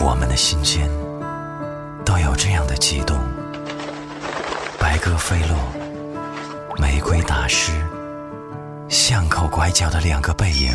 [0.00, 0.88] 我们的心间
[2.04, 3.16] 都有这样的悸动。
[4.78, 5.56] 白鸽飞落，
[6.78, 7.72] 玫瑰打湿，
[8.88, 10.72] 巷口拐角的两个背影。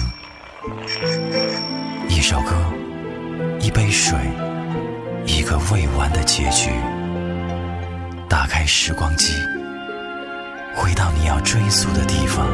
[2.07, 2.55] 一首歌，
[3.59, 4.17] 一杯水，
[5.25, 6.71] 一个未完的结局。
[8.27, 9.33] 打开时光机，
[10.75, 12.47] 回到你要追溯的地方，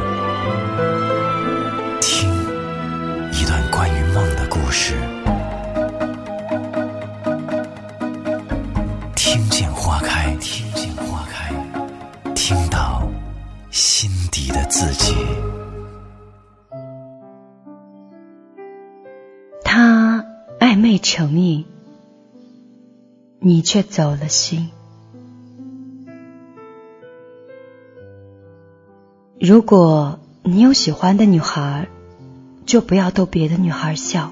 [2.00, 2.30] 听
[3.32, 4.94] 一段关于梦的故事。
[14.78, 15.14] 自己。
[19.64, 20.22] 他
[20.60, 21.64] 暧昧成瘾，
[23.38, 24.68] 你却走了心。
[29.40, 31.88] 如果你有喜欢的女孩，
[32.66, 34.30] 就不要逗别的女孩笑，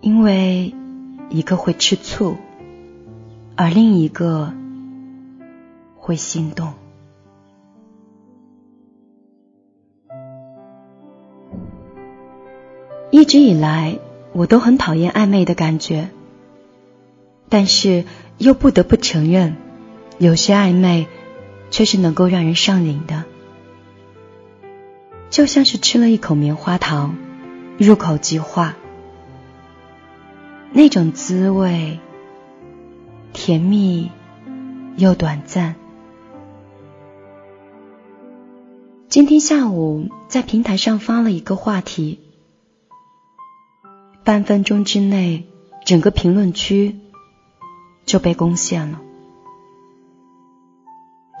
[0.00, 0.72] 因为
[1.30, 2.36] 一个会吃醋，
[3.56, 4.52] 而另一个
[5.96, 6.74] 会心动。
[13.34, 13.98] 一直以来，
[14.32, 16.10] 我都很讨厌暧昧的感觉，
[17.48, 18.04] 但是
[18.38, 19.56] 又不得不承认，
[20.18, 21.08] 有些暧昧。
[21.68, 23.24] 却是能够让人上瘾的，
[25.28, 27.16] 就像是吃了一口棉花糖，
[27.78, 28.76] 入口即化，
[30.70, 31.98] 那种滋味
[33.32, 34.12] 甜蜜
[34.96, 35.74] 又短暂。
[39.08, 42.20] 今天下午在平台上发了一个话题，
[44.24, 45.44] 半分钟之内，
[45.84, 46.96] 整个评论区
[48.06, 49.02] 就被攻陷了。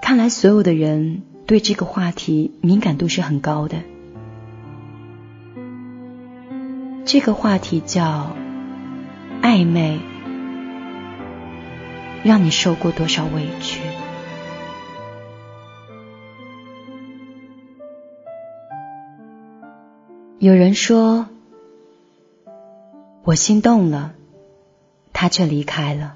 [0.02, 3.78] 看来所有的人对这个话题敏感度是很高的。
[7.06, 8.36] 这个话题叫
[9.40, 9.98] 暧昧，
[12.22, 13.80] 让你受过多少委屈？
[20.38, 21.26] 有人说
[23.24, 24.12] 我心动了，
[25.14, 26.14] 他却离开了。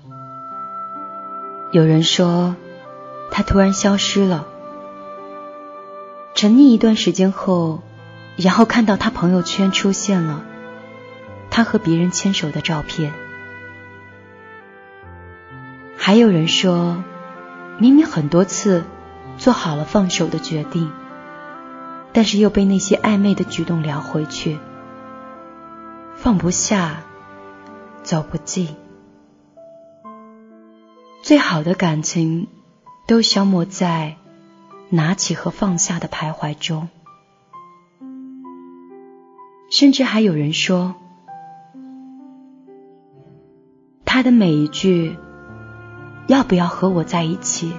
[1.72, 2.54] 有人说。
[3.30, 4.46] 他突然消失了，
[6.34, 7.82] 沉溺一段时间后，
[8.36, 10.44] 然后看到他朋友圈出现了
[11.50, 13.12] 他和别人牵手的照片。
[15.98, 17.04] 还有人说，
[17.76, 18.84] 明明很多次
[19.36, 20.90] 做好了放手的决定，
[22.14, 24.58] 但是又被那些暧昧的举动撩回去，
[26.20, 27.02] 放不下，
[28.02, 28.76] 走不进，
[31.22, 32.48] 最好的感情。
[33.06, 34.16] 都消磨在
[34.90, 36.90] 拿起和放下的徘徊中，
[39.70, 40.94] 甚至还有人说，
[44.04, 45.16] 他的每一句
[46.28, 47.72] “要不要和我在一起”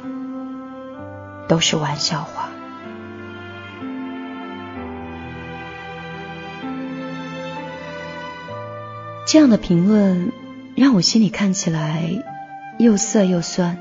[1.47, 2.48] 都是玩笑话。
[9.31, 10.31] 这样的评论
[10.75, 12.23] 让我心里看起来
[12.79, 13.77] 又涩又酸。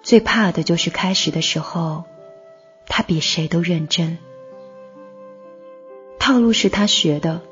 [0.00, 2.04] 最怕的就是开始的时候，
[2.86, 4.18] 他比谁都认真，
[6.20, 7.42] 套路是他学的，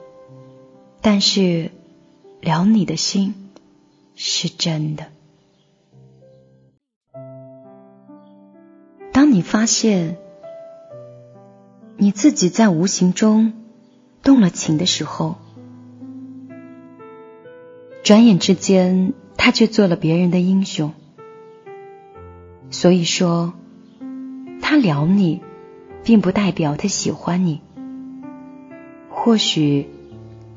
[1.01, 1.73] 但是
[2.41, 3.51] 撩你的心
[4.15, 5.07] 是真的。
[9.13, 10.19] 当你发现
[11.97, 13.65] 你自己在无形中
[14.23, 15.35] 动了情的时候，
[18.07, 20.93] 转眼之间他却做了别人的英雄。
[22.71, 23.53] 所以说，
[24.63, 25.43] 他撩你，
[26.05, 27.63] 并不代表他喜欢你。
[29.11, 29.89] 或许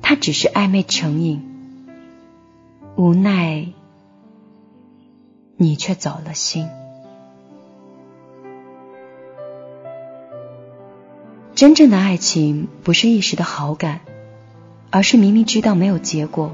[0.03, 1.41] 他只是暧昧成瘾，
[2.95, 3.65] 无奈
[5.57, 6.67] 你却走了心。
[11.55, 14.01] 真正的爱情不是一时的好感，
[14.91, 16.53] 而是明明知道没有结果，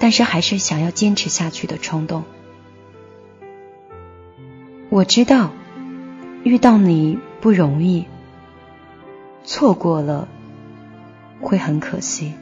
[0.00, 2.24] 但是还是想要坚持下去的冲动。
[4.88, 5.52] 我知道
[6.42, 8.06] 遇到你不容易，
[9.44, 10.26] 错过了
[11.40, 12.32] 会很可惜。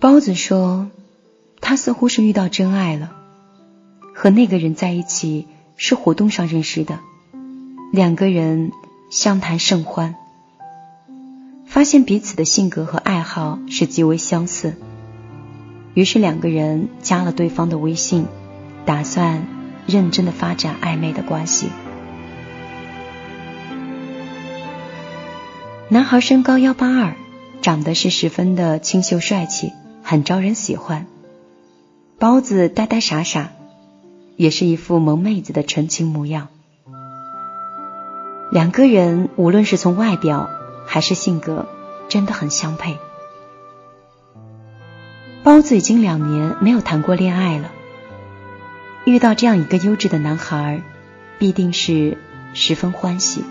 [0.00, 0.90] 包子说，
[1.60, 3.12] 他似乎是遇到真爱了，
[4.14, 5.46] 和那个人在一起
[5.76, 6.98] 是活动上认识的，
[7.92, 8.72] 两个人
[9.10, 10.16] 相谈甚欢，
[11.72, 14.74] 发现彼此的性格和爱好是极为相似。
[15.94, 18.26] 于是两个人加了对方的微信，
[18.84, 19.46] 打算
[19.86, 21.70] 认真的发展暧昧的关系。
[25.88, 27.14] 男孩身高幺八二，
[27.62, 29.72] 长得是十分的清秀帅气，
[30.02, 31.06] 很招人喜欢。
[32.18, 33.50] 包子呆呆傻傻，
[34.36, 36.48] 也是一副萌妹子的纯情模样。
[38.50, 40.50] 两个人无论是从外表
[40.92, 41.66] 还是性格，
[42.10, 42.98] 真的很相配。
[45.42, 47.72] 包子已经两年没有谈过恋爱了，
[49.06, 50.82] 遇到这样一个优质的男孩，
[51.38, 52.18] 必定是
[52.52, 53.42] 十分欢喜。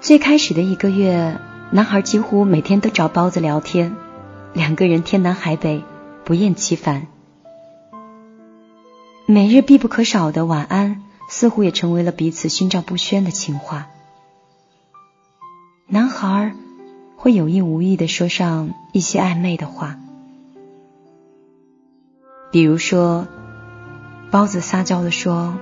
[0.00, 1.40] 最开始的一个月。
[1.70, 3.96] 男孩几乎每天都找包子聊天，
[4.52, 5.82] 两个人天南海北，
[6.24, 7.08] 不厌其烦。
[9.26, 13.86] 每日必不可少的晚安，似乎也成为了彼此心照不宣的情话。
[15.86, 16.54] 男孩
[17.16, 19.98] 会有意无意的说上一些暧昧的话，
[22.50, 23.26] 比如说，
[24.30, 25.54] 包子撒娇的说：“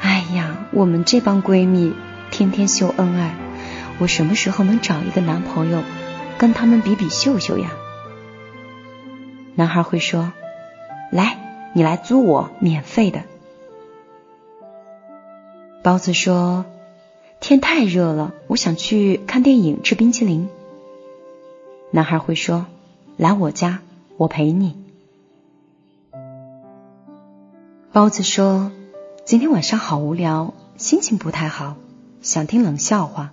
[0.00, 1.94] 哎呀，我们这帮闺蜜
[2.30, 3.34] 天天秀恩爱。”
[4.00, 5.82] 我什么时候能找一个男朋友，
[6.36, 7.70] 跟他们比比秀秀呀？
[9.54, 10.32] 男孩会说
[11.12, 13.22] ：“来，你来租我，免费的。”
[15.84, 16.64] 包子说
[17.40, 20.48] ：“天太热了，我想去看电影，吃冰淇淋。”
[21.92, 22.64] 男孩会说
[23.18, 23.80] ：“来我家，
[24.16, 24.78] 我陪你。”
[27.92, 28.72] 包子说
[29.26, 31.76] ：“今天晚上好无聊，心情不太好，
[32.22, 33.32] 想听冷笑话。”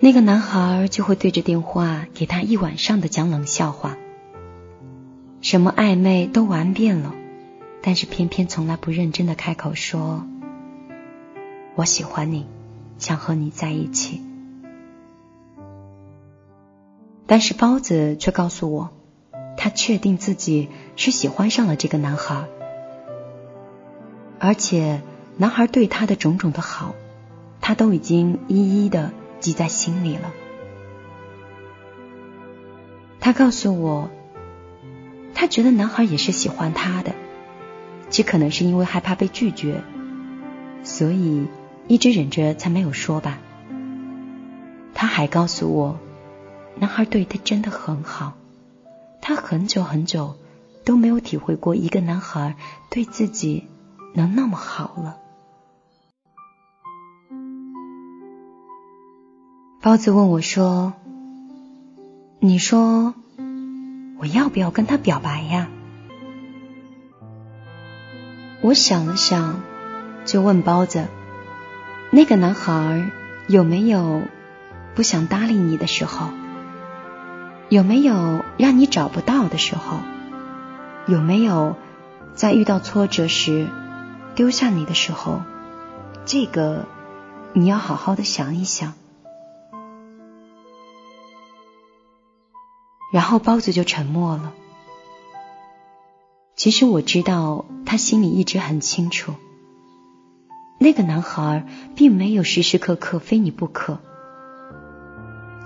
[0.00, 3.98] 那个男孩就会对着电话给他一晚上的讲冷笑话，
[5.42, 7.12] 什么暧昧都玩遍了，
[7.86, 10.24] 但是偏偏从来不认真的开口说
[11.76, 12.46] “我喜欢你，
[12.96, 14.22] 想和你在一起”。
[17.28, 18.88] 但是包子却告诉我，
[19.58, 22.46] 他确定自己是喜欢上了这个男孩，
[24.38, 25.02] 而且
[25.36, 26.94] 男孩对他的种种的好，
[27.60, 29.10] 他都已经一一的。
[29.40, 30.32] 记在心里了。
[33.20, 34.08] 他告诉我，
[35.34, 37.14] 他觉得男孩也是喜欢他的，
[38.14, 39.82] 只可能是因为害怕被拒绝，
[40.84, 41.48] 所以
[41.88, 43.40] 一直忍着才没有说吧。
[44.94, 45.98] 他还告诉我，
[46.78, 48.34] 男孩对他真的很好，
[49.20, 50.36] 他很久很久
[50.84, 52.54] 都没有体会过一个男孩
[52.88, 53.66] 对自己
[54.14, 55.16] 能那么好了。
[59.82, 60.92] 包子问我说
[62.38, 63.12] ：“你说
[64.20, 65.68] 我要不要跟他表白呀？”
[68.64, 69.60] 我想了想，
[70.24, 71.06] 就问包子
[72.10, 73.10] ：“那个男孩
[73.46, 74.22] 有没有
[74.94, 76.30] 不想搭理你的时候？
[77.68, 79.98] 有没有让你找不到的时候？
[81.06, 81.76] 有没有
[82.34, 83.68] 在遇到挫折时
[84.34, 85.42] 丢下你的时候？
[86.24, 86.86] 这个
[87.52, 88.94] 你要好好的想一想。”
[93.12, 94.54] 然后包子就沉默了。
[96.64, 99.34] 其实我知道，他心里一直很清楚，
[100.78, 103.98] 那个男孩并没有时时刻刻非你不可。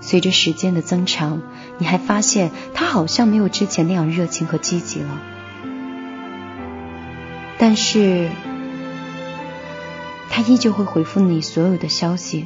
[0.01, 1.41] 随着时间的增长，
[1.77, 5.21] 你还发现他好像没有之前那样热情和积极了。
[7.57, 8.29] 但是，
[10.29, 12.45] 他依旧会回复你所有的消息，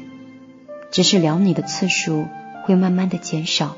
[0.91, 2.27] 只是聊你的次数
[2.65, 3.75] 会慢慢的减少。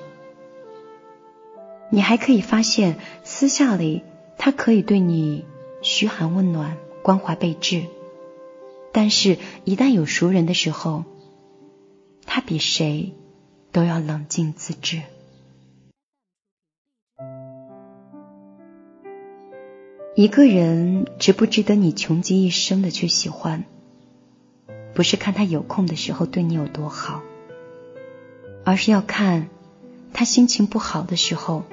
[1.90, 4.04] 你还可以发现，私下里
[4.38, 5.46] 他可以对你
[5.82, 7.86] 嘘寒问暖、关怀备至，
[8.92, 11.04] 但是，一旦有熟人的时候，
[12.26, 13.14] 他比谁
[13.72, 15.02] 都要冷静自制。
[20.16, 23.66] 一个人值不值得你穷极一生的去喜欢，
[24.94, 27.22] 不是看他有空的时候对你有多好，
[28.64, 29.50] 而是要看
[30.14, 31.64] 他心情不好的时候。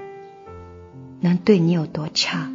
[1.23, 2.50] 能对你有多差？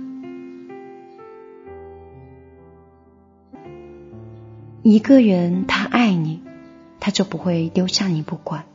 [4.84, 6.42] 一个人他爱你，
[7.00, 8.66] 他就不会丢下你不管，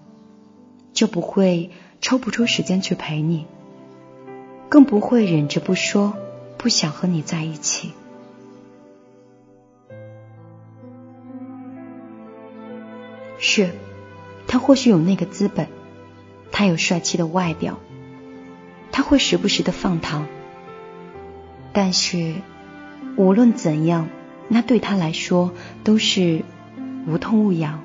[0.94, 1.70] 就不会
[2.00, 3.44] 抽不出时间去陪你，
[4.70, 6.14] 更不会忍着不说，
[6.56, 7.92] 不想和你在一起。
[13.38, 13.72] 是，
[14.46, 15.68] 他或许有那个资本，
[16.50, 17.78] 他有帅气的外表。
[19.02, 20.28] 他会时不时的放糖，
[21.72, 22.36] 但是
[23.16, 24.08] 无论怎样，
[24.46, 26.44] 那对他来说都是
[27.08, 27.82] 无痛无痒、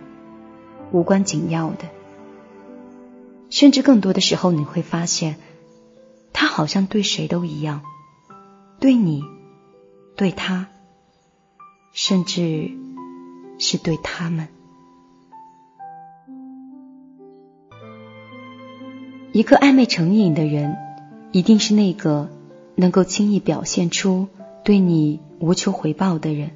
[0.91, 1.85] 无关紧要的。
[3.49, 5.37] 甚至更多的时候，你会发现，
[6.33, 7.81] 他好像对谁都一样，
[8.79, 9.23] 对你
[10.15, 10.67] 对他，
[11.93, 12.69] 甚至
[13.57, 14.49] 是对他们。
[19.31, 20.75] 一个暧昧成瘾的人，
[21.37, 22.29] 一定是那个
[22.73, 24.27] 能够轻易表现出
[24.63, 26.49] 对你无求回报的人。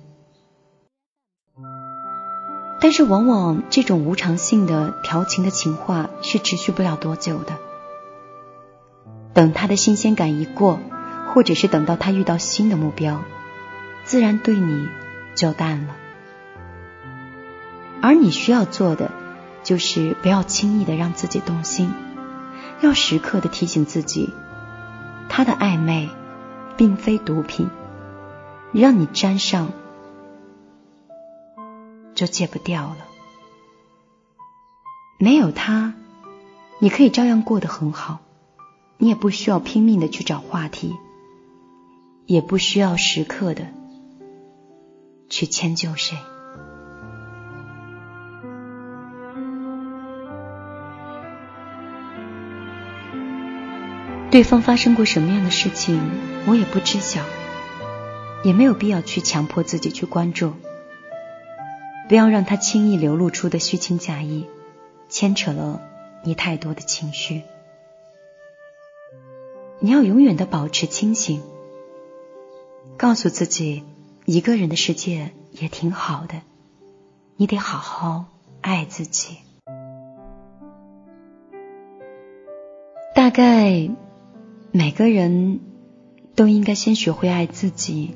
[2.79, 7.59] 但是，往往这种无偿性的调情的情话是持续不了多久的。
[9.35, 10.79] 等他的新鲜感一过，
[11.31, 13.21] 或者是等到他遇到新的目标，
[14.03, 14.88] 自然对你
[15.35, 15.95] 就淡了。
[18.01, 19.11] 而你需要做的，
[19.63, 21.93] 就是不要轻易的让自己动心，
[22.81, 24.33] 要时刻的提醒自己，
[25.33, 26.09] 他的暧昧
[26.75, 27.69] 并非毒品，
[28.73, 29.71] 让你沾上。
[32.13, 32.97] 就戒不掉了。
[35.17, 35.93] 没有他，
[36.79, 38.19] 你可以照样过得很好，
[38.97, 40.97] 你也不需要拼命的去找话题，
[42.25, 43.67] 也不需要时刻的
[45.29, 46.17] 去迁就谁。
[54.31, 56.00] 对方发生过什么样的事情，
[56.47, 57.21] 我也不知晓，
[58.45, 60.53] 也没有必要去强迫自己去关注。
[62.07, 64.47] 不要让他轻易流露出的虚情假意，
[65.09, 65.81] 牵扯了
[66.23, 67.41] 你太多的情绪。
[69.79, 71.41] 你要永远的保持清醒，
[72.95, 73.83] 告诉自己，
[74.23, 76.35] 一个人的世界也挺好的。
[77.35, 78.25] 你得好好
[78.61, 79.39] 爱自己。
[83.13, 83.89] 大概
[84.73, 85.59] 每个人
[86.33, 88.15] 都应该先学会爱自己，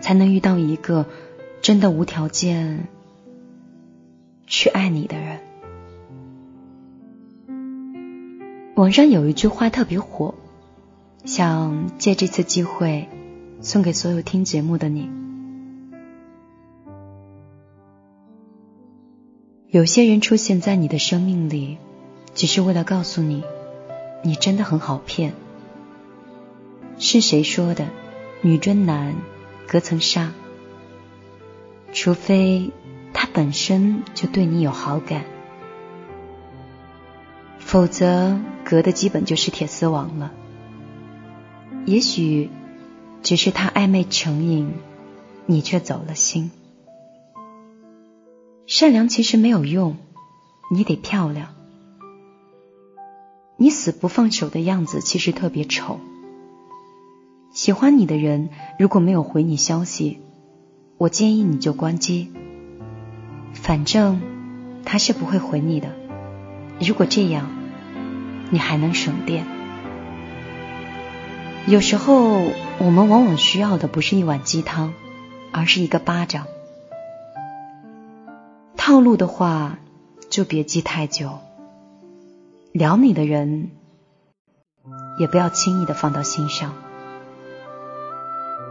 [0.00, 1.06] 才能遇到一个
[1.60, 2.86] 真的无条件。
[4.46, 5.40] 去爱你的人。
[8.76, 10.36] 网上有一句话特别火，
[11.24, 13.08] 想借这次机会
[13.60, 15.10] 送给所有听节目的你。
[19.68, 21.78] 有些人出现在你的生命里，
[22.34, 23.42] 只是为了告诉你，
[24.22, 25.32] 你真的很好骗。
[26.98, 27.88] 是谁说的？
[28.42, 29.14] 女追男
[29.66, 30.32] 隔层纱，
[31.92, 32.72] 除非。
[33.18, 35.24] 他本身就对你有好感，
[37.58, 40.32] 否则隔的基本就是铁丝网了。
[41.86, 42.50] 也许
[43.22, 44.70] 只是他暧昧成瘾，
[45.46, 46.50] 你却走了心。
[48.66, 49.96] 善良其实没有用，
[50.70, 51.54] 你得漂亮。
[53.56, 56.00] 你死不放手的样子其实特别丑。
[57.56, 60.20] 喜欢你的人如果没有回你消息，
[60.98, 62.30] 我建议你就关机。
[63.54, 64.20] 反正
[64.84, 65.88] 他是不会回你的。
[66.78, 67.48] 如果这样，
[68.50, 69.46] 你还能省电。
[71.66, 72.42] 有时候，
[72.76, 74.92] 我们往往需要的不是一碗鸡汤，
[75.50, 76.46] 而是一个巴掌。
[78.76, 79.78] 套路的话，
[80.28, 81.38] 就别记太久。
[82.72, 83.70] 撩你的人，
[85.18, 86.74] 也不要轻易的放到心上。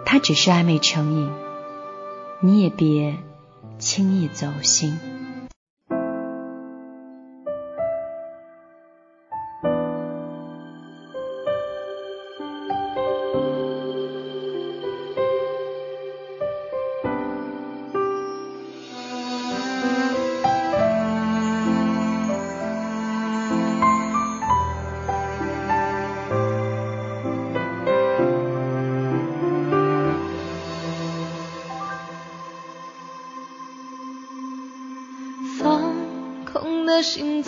[0.06, 1.30] 他只是暧昧成瘾，
[2.40, 3.18] 你也别。
[3.78, 5.15] 轻易走心。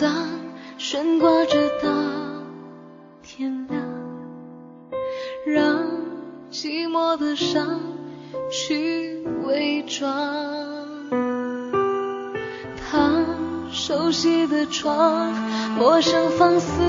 [0.00, 0.28] 当
[0.76, 1.88] 悬挂着到
[3.20, 3.82] 天亮，
[5.44, 5.84] 让
[6.52, 7.80] 寂寞的伤
[8.48, 10.14] 去伪装。
[12.76, 13.24] 他
[13.72, 15.32] 熟悉的床，
[15.76, 16.80] 陌生放肆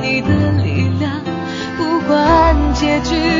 [0.00, 0.28] 你的
[0.62, 1.20] 力量
[1.76, 3.37] 不管结局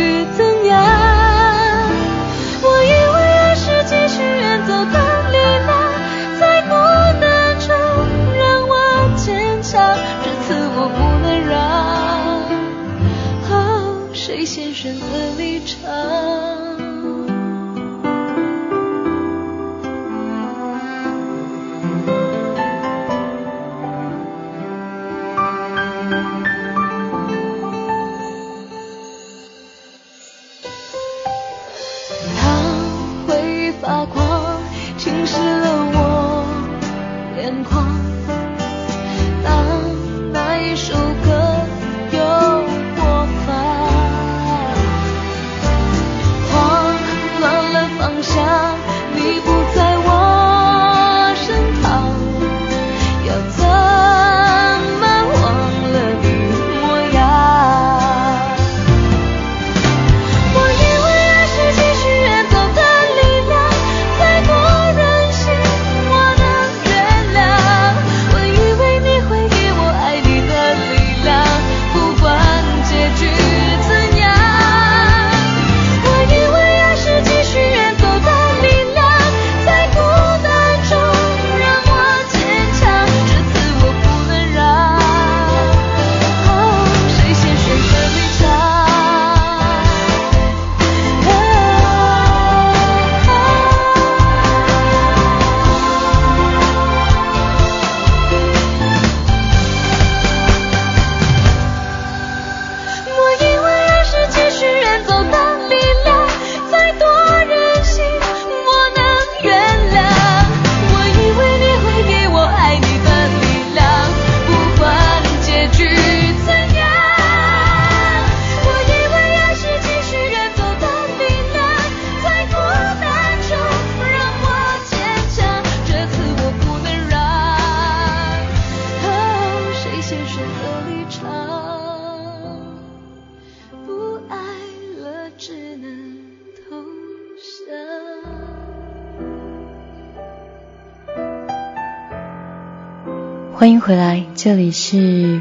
[143.58, 145.40] 欢迎回来，这里是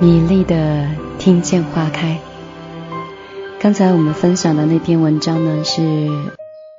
[0.00, 0.88] 米粒的
[1.20, 2.18] 听见花开。
[3.60, 6.08] 刚才我们分享的那篇文章呢，是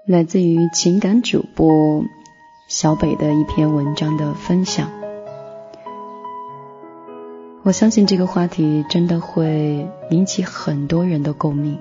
[0.05, 2.03] 来自于情感主播
[2.67, 4.91] 小北的一篇文章的分享。
[7.63, 11.79] 我相信这个话题真的会引起很多人的共鸣。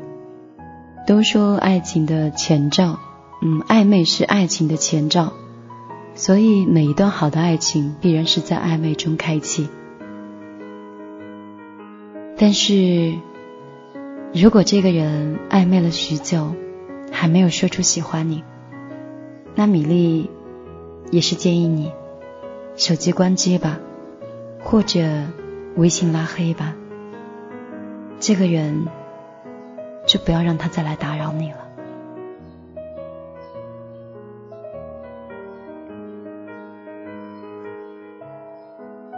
[1.08, 3.00] 都说爱情的前兆，
[3.42, 5.32] 嗯，暧昧是爱情的前兆，
[6.14, 9.68] 所以每一段好的爱情必然是在暧昧中开启。
[12.36, 13.14] 但是。
[14.34, 16.54] 如果这个人暧昧了许久，
[17.10, 18.42] 还没有说出喜欢你，
[19.54, 20.30] 那米粒
[21.10, 21.92] 也是建议你
[22.74, 23.78] 手机关机吧，
[24.58, 25.06] 或者
[25.76, 26.74] 微信拉黑吧。
[28.20, 28.86] 这个人
[30.06, 31.61] 就不要让他再来打扰你了。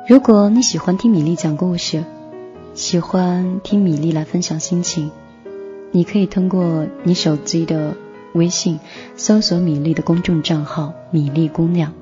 [0.07, 2.05] 如果你喜欢听米粒讲故事。
[2.75, 5.11] 喜欢听米粒来分享心情，
[5.93, 7.97] 你可以通过你手机的
[8.35, 8.81] 微信
[9.17, 11.95] 搜索米粒的公众账号“米粒姑娘”，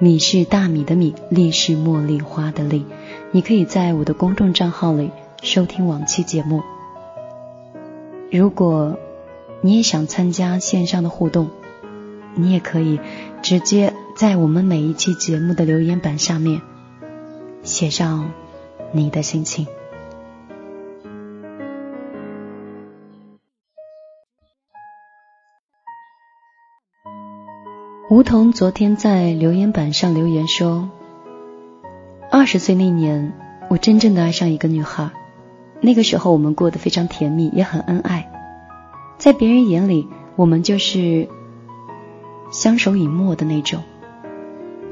[0.00, 2.86] 米是大米的米，粒是茉莉花的粒。
[3.30, 6.60] 你可以在我的公众账号里收听往期节目。
[8.32, 8.96] 如果
[9.60, 11.50] 你也想参加线上的互动，
[12.34, 12.98] 你也可以
[13.42, 16.62] 直接在我们每一期节目的留言板下面
[17.62, 18.32] 写上
[18.90, 19.66] 你的心情。
[28.10, 30.90] 梧桐昨天在留言板上留言说
[32.30, 33.32] ：“二十岁那年，
[33.70, 35.10] 我真正的爱上一个女孩。
[35.80, 38.30] 那个时候，我们过得非常甜蜜，也很恩爱。
[39.18, 41.28] 在别人眼里，我们就是
[42.50, 43.82] 相守以沫的那种。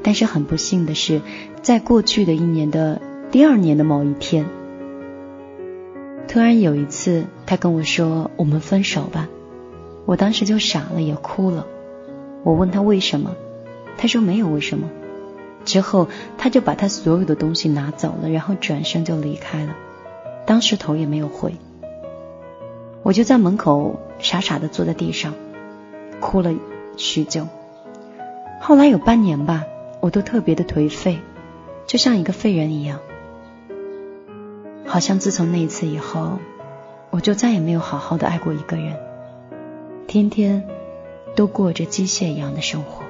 [0.03, 1.21] 但是很不幸的是，
[1.61, 4.45] 在过去的一年的第二年的某一天，
[6.27, 9.27] 突然有一次，他跟我说：‘我们分手吧。’
[10.05, 11.67] 我当时就傻了，也哭了。”
[12.43, 13.35] 我问他为什么，
[13.97, 14.89] 他说没有为什么。
[15.63, 16.07] 之后
[16.39, 19.75] 他就把他所有的东西拿走了，然后转身就离开了，
[20.47, 21.53] 当时头也没有回。
[23.03, 25.35] 我就在门口傻傻的坐在地上，
[26.19, 26.51] 哭了
[26.97, 27.47] 许久。
[28.59, 29.65] 后来有半年吧，
[30.01, 31.21] 我都特别的颓废，
[31.87, 32.99] 就像一个废人一样。
[34.85, 36.39] 好像自从那一次以后，
[37.09, 38.97] 我就再也没有好好的爱过一个人，
[40.07, 40.67] 天天。
[41.33, 43.05] 都过着机械一样的生活。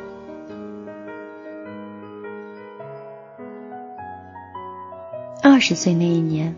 [5.41, 6.55] 二十岁那一年，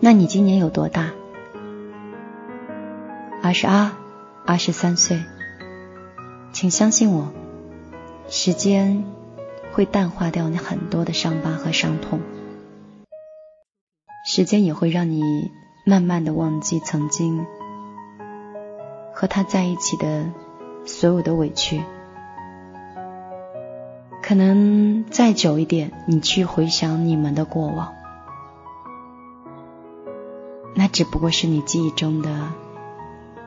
[0.00, 1.12] 那你今年有多大？
[3.42, 3.92] 二十二，
[4.44, 5.18] 二十三岁。
[6.52, 7.32] 请相信我，
[8.28, 9.04] 时间
[9.72, 12.20] 会淡化掉你很多的伤疤和伤痛，
[14.26, 15.22] 时间也会让你
[15.84, 17.46] 慢慢的忘记曾经。
[19.14, 20.26] 和他在一起的
[20.84, 21.82] 所有的委屈，
[24.22, 27.94] 可能再久一点，你去回想你们的过往，
[30.74, 32.52] 那只不过是你记忆中的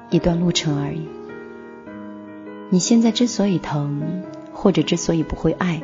[0.10, 1.08] 一段路程而已。
[2.72, 4.24] 你现在之所以疼，
[4.60, 5.82] 或者之所以不会爱，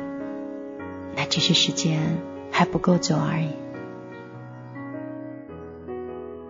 [1.16, 2.18] 那只是时间
[2.50, 3.48] 还不够久而已。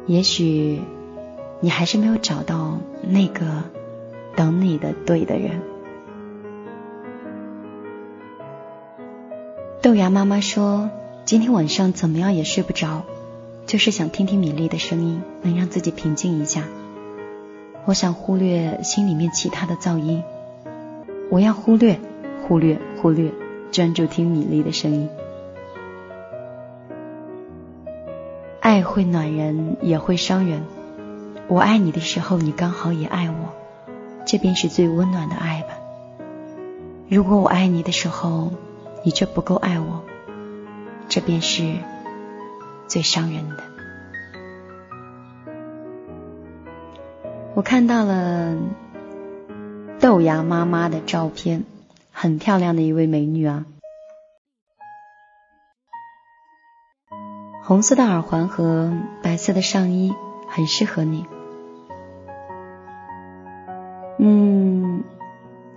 [0.06, 0.80] 也许。
[1.58, 3.64] 你还是没有找到那个
[4.36, 5.62] 等你的对的人。
[9.80, 10.90] 豆芽妈妈说
[11.24, 13.04] ：“今天晚上怎么样也睡不着，
[13.64, 16.64] 就是想听听米粒的声音，能让自己平静一下。
[17.86, 20.22] 我想忽略心里面其他的噪音，
[21.30, 21.98] 我要忽略、
[22.42, 23.32] 忽略、忽略，
[23.70, 25.08] 专注听米粒的声音。
[28.60, 30.62] 爱会暖人，也会伤人。”
[31.48, 33.54] 我爱你的时候，你刚好也爱我，
[34.26, 35.68] 这便是最温暖的爱吧。
[37.08, 38.50] 如果我爱你的时候，
[39.04, 40.02] 你却不够爱我，
[41.08, 41.76] 这便是
[42.88, 43.62] 最伤人的。
[47.54, 48.56] 我看到了
[50.00, 51.64] 豆芽妈妈的照片，
[52.18, 53.66] 很漂亮的一位美女啊，
[57.62, 58.90] 红色的耳环和
[59.22, 60.14] 白色的上衣
[60.48, 61.26] 很适合你。
[64.18, 65.04] 嗯，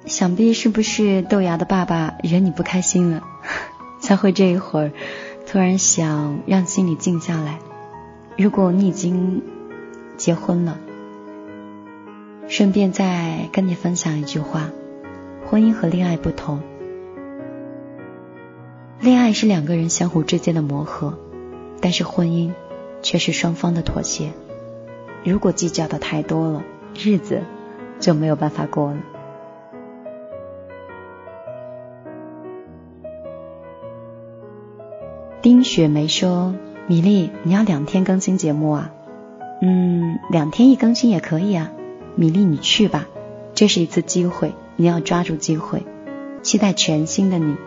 [0.05, 3.21] 想必是不是豆芽的爸爸惹你不开心了，
[3.99, 4.93] 才会这一会儿
[5.45, 7.59] 突然想让心里静下来。
[8.37, 9.41] 如果你已经
[10.15, 10.77] 结婚了，
[12.47, 14.69] 顺便再跟你分享一句话：
[15.49, 16.59] 婚姻和恋爱不同，
[18.99, 21.17] 恋爱是两个人相互之间的磨合，
[21.81, 22.53] 但是婚姻
[23.01, 24.31] 却是双方的妥协。
[25.23, 26.61] 如果计较的太多了，
[26.93, 27.41] 日子
[27.99, 28.97] 就没有办法过了。
[35.41, 36.53] 丁雪梅说
[36.85, 38.91] ：“米粒，你要两天更新节目啊？
[39.63, 41.71] 嗯，两天一更新也可以啊。
[42.15, 43.07] 米粒，你去吧，
[43.55, 45.83] 这是一次机会，你要抓住机会。
[46.41, 47.57] 期待全新的你。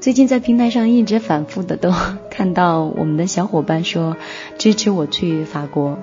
[0.00, 1.92] 最近在平台上一直反复的都
[2.28, 4.16] 看到我们的小伙伴说
[4.58, 5.96] 支持我去法国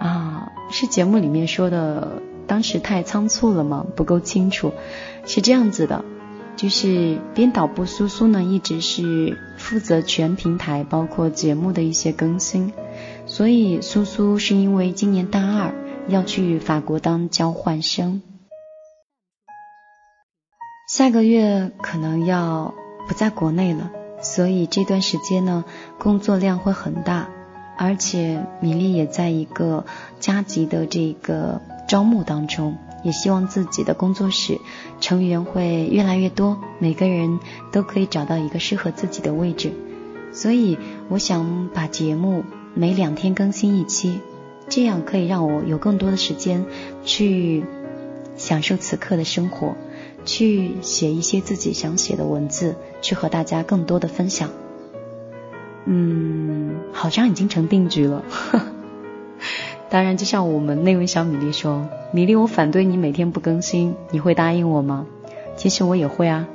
[0.00, 3.86] 啊，是节目里面说的，当时太仓促了吗？
[3.94, 4.72] 不够清楚，
[5.26, 6.04] 是这样子的。”
[6.56, 12.72] 就是编导部苏苏呢，一直是负责全平台，包括节目的一些更新。
[13.26, 15.74] 所以苏苏是因为今年大二
[16.08, 18.22] 要去法国当交换生，
[20.96, 22.72] 下个月可能要
[23.06, 23.90] 不在国内了，
[24.22, 25.66] 所以这段时间呢，
[25.98, 27.28] 工作量会很大，
[27.76, 29.84] 而且米粒也在一个
[30.20, 32.78] 加急的这个招募当中。
[33.04, 34.58] 也希望自己的工作室
[34.98, 37.40] 成员会越来越多，每个人
[37.72, 39.72] 都可以找到一个适合自己的位置。
[40.32, 40.78] 所以
[41.10, 44.20] 我想把节目每两天更新一期，
[44.70, 46.64] 这样可以让我有更多的时间
[47.04, 47.66] 去
[48.38, 49.76] 享受此刻的生活，
[50.26, 54.50] 去写一些自己想写的文字，去和大家更多的分享。
[55.86, 58.22] 嗯，好像已经成定局了。
[59.88, 65.06] 当然，就像我们那位小米粒说：“米粒，我反对你每天不更新，你会答应我吗？”
[65.56, 66.48] 其实我也会啊，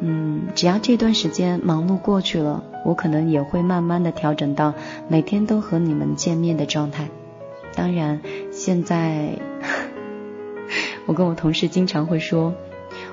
[0.00, 4.74] 嗯，只要这段时间忙碌过去了，我可能也会慢慢的调整到
[5.08, 7.08] 每天都和你们见面的状态。
[7.76, 9.38] 当然，现在
[11.06, 12.54] 我跟我同事经常会说，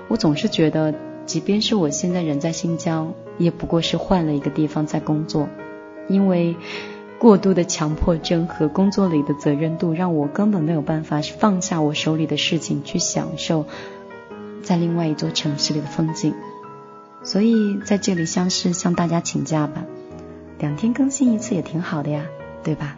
[0.07, 0.93] 我总是觉得，
[1.25, 5.49] 即便是我现在人在新疆，也不过是换了一个地方在工作，
[6.07, 6.55] 因为。
[7.21, 13.67] 过度的强迫症和工作里的责任度，让我根本没有办法放下我手里的事情，去享受
[14.63, 16.33] 在另外一座城市里的风景。
[17.21, 19.85] 所以在这里，像是向大家请假吧，
[20.57, 22.25] 两天更新一次也挺好的呀，
[22.63, 22.95] 对吧？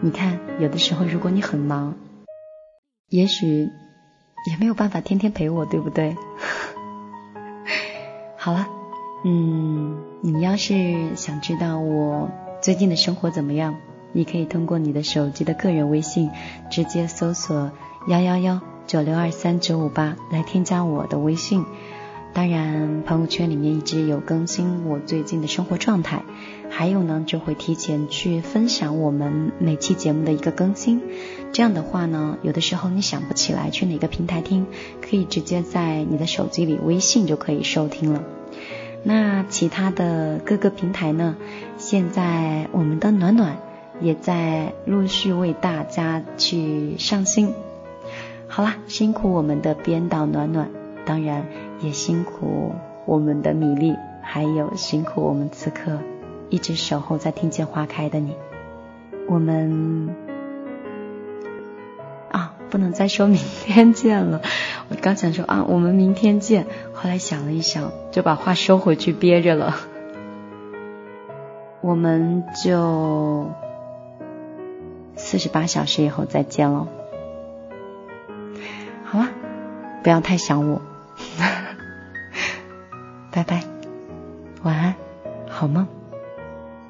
[0.00, 1.94] 你看，有的时候如果你很忙，
[3.10, 3.68] 也许
[4.44, 6.16] 也没有办法天天陪我，对不对？
[8.36, 8.66] 好了，
[9.24, 12.30] 嗯，你要是想知道我。
[12.60, 13.76] 最近的生活怎么样？
[14.12, 16.30] 你可以通过你的手机的个人微信，
[16.70, 17.72] 直接搜索
[18.08, 21.64] 幺幺幺九六二三九五八来添加我的微信。
[22.34, 26.22] 当然，朋友圈里面一直有更新我最近的生活状态，
[26.70, 31.02] 还有呢就会提前去分享我们每期节目的一个更新。
[31.52, 34.66] 这样的话呢，有的时候你想不起来去哪个平台听，
[35.02, 38.24] 可以直接在你的手机里微信就可以收听了。
[39.04, 41.36] 那其他的各个平台呢？
[41.76, 43.58] 现在我们的暖暖
[44.00, 47.52] 也在陆续为大家去上新。
[48.46, 50.70] 好啦，辛苦我们的编导暖暖，
[51.04, 51.46] 当然
[51.80, 52.72] 也辛苦
[53.04, 55.98] 我们的米粒，还有辛苦我们此刻
[56.48, 58.36] 一直守候在听见花开的你。
[59.28, 60.14] 我们，
[62.72, 64.40] 不能再说明天见了。
[64.88, 69.76] 我刚想说啊，我们明天见，后来想了一想，就把话收回去憋着了。
[71.82, 73.50] 我们就
[75.16, 76.88] 四十八小时以后再见喽，
[79.04, 79.28] 好吧，
[80.02, 80.80] 不要太想我，
[83.30, 83.64] 拜拜，
[84.62, 84.94] 晚安，
[85.46, 86.01] 好梦。